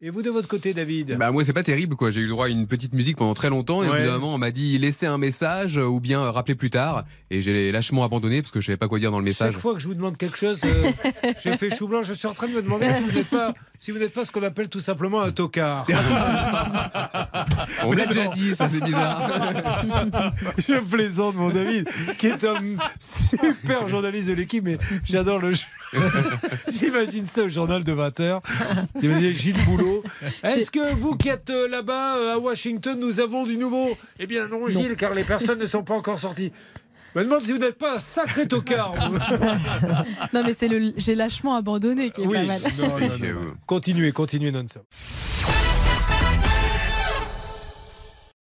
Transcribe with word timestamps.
Et 0.00 0.10
vous 0.10 0.22
de 0.22 0.30
votre 0.30 0.46
côté, 0.46 0.74
David? 0.74 1.16
Bah 1.18 1.32
moi 1.32 1.42
c'est 1.42 1.52
pas 1.52 1.64
terrible 1.64 1.96
quoi. 1.96 2.12
J'ai 2.12 2.20
eu 2.20 2.26
le 2.26 2.30
droit 2.30 2.46
à 2.46 2.48
une 2.48 2.68
petite 2.68 2.92
musique 2.94 3.16
pendant 3.16 3.34
très 3.34 3.50
longtemps 3.50 3.82
et 3.82 3.88
Ouais. 3.88 3.98
évidemment 3.98 4.32
on 4.32 4.38
m'a 4.38 4.52
dit 4.52 4.78
laissez 4.78 5.06
un 5.06 5.18
message 5.18 5.76
ou 5.76 5.98
bien 5.98 6.20
euh, 6.22 6.30
rappelez 6.30 6.54
plus 6.54 6.70
tard 6.70 7.04
et 7.32 7.40
j'ai 7.40 7.72
lâchement 7.72 8.04
abandonné 8.04 8.40
parce 8.40 8.52
que 8.52 8.60
je 8.60 8.66
savais 8.66 8.76
pas 8.76 8.86
quoi 8.86 9.00
dire 9.00 9.10
dans 9.10 9.18
le 9.18 9.24
message. 9.24 9.54
Chaque 9.54 9.60
fois 9.60 9.74
que 9.74 9.80
je 9.80 9.88
vous 9.88 9.94
demande 9.94 10.16
quelque 10.16 10.38
chose, 10.38 10.60
euh, 10.64 10.92
j'ai 11.42 11.56
fait 11.56 11.74
chou 11.74 11.88
blanc. 11.88 12.04
Je 12.04 12.12
suis 12.12 12.28
en 12.28 12.32
train 12.32 12.46
de 12.46 12.52
me 12.52 12.62
demander 12.62 12.88
si 12.92 13.00
vous 13.02 13.10
n'êtes 13.10 13.26
pas, 13.28 13.52
si 13.80 13.90
vous 13.90 13.98
n'êtes 13.98 14.12
pas 14.12 14.24
ce 14.24 14.30
qu'on 14.30 14.44
appelle 14.44 14.68
tout 14.68 14.78
simplement 14.78 15.20
un 15.20 15.32
tocard. 15.32 15.84
On 17.84 17.90
l'a 17.92 18.06
déjà 18.06 18.28
dit, 18.28 18.54
ça 18.54 18.68
c'est 18.70 18.80
bizarre. 18.80 19.28
Je 20.58 20.78
plaisante, 20.78 21.34
mon 21.34 21.50
David, 21.50 21.88
qui 22.18 22.28
est 22.28 22.44
un 22.44 22.54
super 23.00 23.88
journaliste 23.88 24.28
de 24.28 24.34
l'équipe, 24.34 24.62
mais 24.62 24.78
j'adore 25.04 25.40
le 25.40 25.54
jeu. 25.54 25.64
J'imagine 26.68 27.24
ça 27.24 27.42
au 27.44 27.48
journal 27.48 27.82
de 27.84 27.92
20h. 27.92 28.40
T'imagines 29.00 29.34
Gilles 29.34 29.64
Boulot. 29.64 30.02
Est-ce 30.42 30.70
que 30.70 30.92
vous 30.94 31.16
qui 31.16 31.28
êtes 31.28 31.50
euh, 31.50 31.68
là-bas 31.68 32.16
euh, 32.16 32.34
à 32.34 32.38
Washington, 32.38 32.98
nous 32.98 33.20
avons 33.20 33.44
du 33.46 33.56
nouveau? 33.56 33.96
Eh 34.18 34.26
bien 34.26 34.48
non, 34.48 34.68
Gilles, 34.68 34.96
car 34.96 35.14
les 35.14 35.24
personnes 35.24 35.58
ne 35.58 35.66
sont 35.66 35.82
pas 35.82 35.94
encore 35.94 36.18
sorties. 36.18 36.52
Je 37.14 37.20
me 37.20 37.24
demande 37.24 37.40
si 37.40 37.52
vous 37.52 37.58
n'êtes 37.58 37.78
pas 37.78 37.94
un 37.96 37.98
sacré 37.98 38.46
tocard. 38.46 38.92
vous. 39.10 39.18
Non, 40.32 40.42
mais 40.46 40.54
c'est 40.54 40.68
le 40.68 40.92
j'ai 40.96 41.14
lâchement 41.14 41.56
abandonné 41.56 42.10
qui 42.10 42.20
est 42.22 42.26
Oui, 42.26 42.36
pas 42.36 42.44
mal. 42.44 42.60
non, 42.78 42.88
non, 42.88 43.08
non, 43.08 43.40
non. 43.42 43.54
Continuez, 43.66 44.12
continuez 44.12 44.52
non-stop. 44.52 44.84